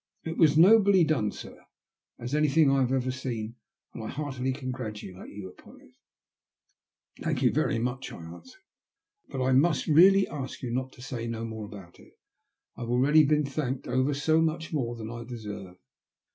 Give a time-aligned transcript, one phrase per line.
[0.23, 1.63] It was as nobly done, sir,
[2.17, 3.53] as anything I have ever seen,
[3.93, 5.91] and I heartily congratulate yoa• upon it."
[6.49, 6.79] /"
[7.21, 8.61] Thank you very much," I answered;
[9.29, 12.17] but I must really ask you to say no more about it.
[12.75, 15.77] I have 'already been thanked ever so much more than I deserve."